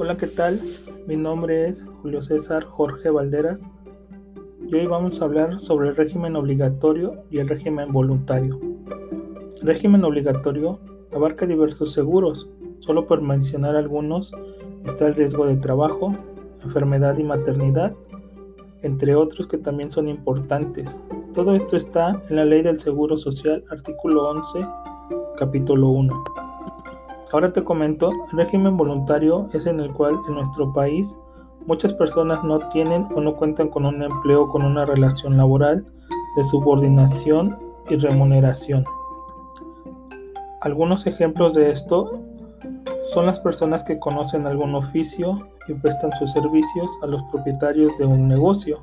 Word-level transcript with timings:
Hola, 0.00 0.16
¿qué 0.16 0.28
tal? 0.28 0.60
Mi 1.08 1.16
nombre 1.16 1.68
es 1.68 1.84
Julio 2.00 2.22
César 2.22 2.62
Jorge 2.62 3.10
Valderas 3.10 3.68
y 4.64 4.72
hoy 4.76 4.86
vamos 4.86 5.20
a 5.20 5.24
hablar 5.24 5.58
sobre 5.58 5.88
el 5.88 5.96
régimen 5.96 6.36
obligatorio 6.36 7.24
y 7.32 7.38
el 7.38 7.48
régimen 7.48 7.90
voluntario. 7.90 8.60
El 9.60 9.66
régimen 9.66 10.04
obligatorio 10.04 10.78
abarca 11.12 11.46
diversos 11.46 11.90
seguros, 11.90 12.48
solo 12.78 13.06
por 13.06 13.22
mencionar 13.22 13.74
algunos 13.74 14.30
está 14.84 15.08
el 15.08 15.16
riesgo 15.16 15.46
de 15.46 15.56
trabajo, 15.56 16.14
enfermedad 16.62 17.18
y 17.18 17.24
maternidad, 17.24 17.92
entre 18.82 19.16
otros 19.16 19.48
que 19.48 19.58
también 19.58 19.90
son 19.90 20.06
importantes. 20.06 20.96
Todo 21.34 21.56
esto 21.56 21.76
está 21.76 22.22
en 22.30 22.36
la 22.36 22.44
Ley 22.44 22.62
del 22.62 22.78
Seguro 22.78 23.18
Social, 23.18 23.64
artículo 23.68 24.28
11, 24.30 24.64
capítulo 25.36 25.88
1. 25.88 26.47
Ahora 27.30 27.52
te 27.52 27.62
comento, 27.62 28.10
el 28.32 28.38
régimen 28.38 28.78
voluntario 28.78 29.50
es 29.52 29.66
en 29.66 29.80
el 29.80 29.92
cual 29.92 30.18
en 30.26 30.34
nuestro 30.34 30.72
país 30.72 31.14
muchas 31.66 31.92
personas 31.92 32.42
no 32.42 32.58
tienen 32.70 33.06
o 33.14 33.20
no 33.20 33.36
cuentan 33.36 33.68
con 33.68 33.84
un 33.84 34.02
empleo 34.02 34.48
con 34.48 34.64
una 34.64 34.86
relación 34.86 35.36
laboral 35.36 35.84
de 36.36 36.44
subordinación 36.44 37.58
y 37.90 37.96
remuneración. 37.96 38.86
Algunos 40.62 41.06
ejemplos 41.06 41.52
de 41.52 41.70
esto 41.70 42.18
son 43.12 43.26
las 43.26 43.38
personas 43.38 43.84
que 43.84 43.98
conocen 43.98 44.46
algún 44.46 44.74
oficio 44.74 45.48
y 45.68 45.74
prestan 45.74 46.12
sus 46.12 46.32
servicios 46.32 46.90
a 47.02 47.06
los 47.06 47.22
propietarios 47.24 47.96
de 47.98 48.06
un 48.06 48.26
negocio. 48.26 48.82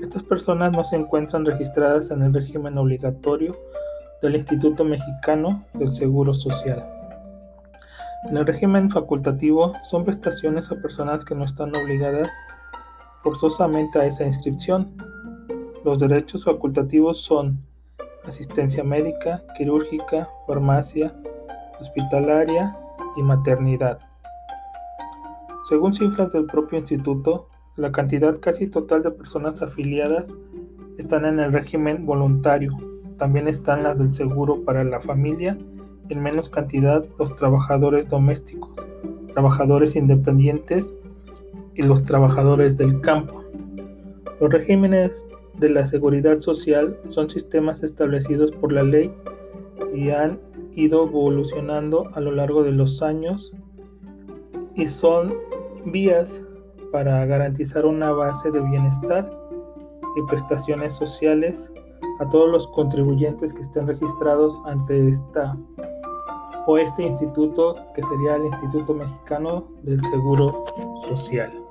Estas 0.00 0.22
personas 0.22 0.70
no 0.70 0.84
se 0.84 0.94
encuentran 0.94 1.44
registradas 1.44 2.12
en 2.12 2.22
el 2.22 2.32
régimen 2.32 2.78
obligatorio 2.78 3.56
del 4.22 4.36
Instituto 4.36 4.84
Mexicano 4.84 5.64
del 5.74 5.90
Seguro 5.90 6.32
Social. 6.32 6.95
En 8.24 8.36
el 8.36 8.46
régimen 8.46 8.90
facultativo 8.90 9.72
son 9.84 10.04
prestaciones 10.04 10.70
a 10.72 10.76
personas 10.76 11.24
que 11.24 11.34
no 11.34 11.44
están 11.44 11.74
obligadas 11.76 12.28
forzosamente 13.22 14.00
a 14.00 14.06
esa 14.06 14.24
inscripción. 14.24 14.96
Los 15.84 16.00
derechos 16.00 16.44
facultativos 16.44 17.20
son 17.20 17.62
asistencia 18.24 18.82
médica, 18.82 19.44
quirúrgica, 19.56 20.28
farmacia, 20.48 21.14
hospitalaria 21.80 22.76
y 23.16 23.22
maternidad. 23.22 24.00
Según 25.68 25.92
cifras 25.92 26.32
del 26.32 26.46
propio 26.46 26.78
instituto, 26.78 27.48
la 27.76 27.92
cantidad 27.92 28.40
casi 28.40 28.66
total 28.66 29.02
de 29.02 29.12
personas 29.12 29.62
afiliadas 29.62 30.34
están 30.98 31.24
en 31.24 31.38
el 31.38 31.52
régimen 31.52 32.06
voluntario. 32.06 32.76
También 33.18 33.46
están 33.46 33.84
las 33.84 33.98
del 33.98 34.10
seguro 34.10 34.64
para 34.64 34.82
la 34.82 35.00
familia 35.00 35.56
en 36.08 36.22
menos 36.22 36.48
cantidad 36.48 37.04
los 37.18 37.34
trabajadores 37.36 38.08
domésticos, 38.08 38.76
trabajadores 39.32 39.96
independientes 39.96 40.94
y 41.74 41.82
los 41.82 42.04
trabajadores 42.04 42.76
del 42.76 43.00
campo. 43.00 43.44
Los 44.40 44.52
regímenes 44.52 45.24
de 45.58 45.70
la 45.70 45.86
seguridad 45.86 46.40
social 46.40 46.98
son 47.08 47.30
sistemas 47.30 47.82
establecidos 47.82 48.50
por 48.52 48.72
la 48.72 48.82
ley 48.82 49.12
y 49.94 50.10
han 50.10 50.38
ido 50.72 51.04
evolucionando 51.06 52.10
a 52.14 52.20
lo 52.20 52.32
largo 52.32 52.62
de 52.62 52.72
los 52.72 53.02
años 53.02 53.52
y 54.74 54.86
son 54.86 55.34
vías 55.86 56.44
para 56.92 57.24
garantizar 57.24 57.86
una 57.86 58.12
base 58.12 58.50
de 58.50 58.60
bienestar 58.60 59.30
y 60.16 60.22
prestaciones 60.28 60.94
sociales 60.94 61.70
a 62.20 62.28
todos 62.28 62.50
los 62.50 62.66
contribuyentes 62.68 63.52
que 63.52 63.62
estén 63.62 63.86
registrados 63.86 64.60
ante 64.66 65.08
esta 65.08 65.56
o 66.66 66.78
este 66.78 67.02
instituto 67.04 67.76
que 67.94 68.02
sería 68.02 68.36
el 68.36 68.46
Instituto 68.46 68.92
Mexicano 68.94 69.68
del 69.82 70.00
Seguro 70.04 70.64
Social. 71.06 71.65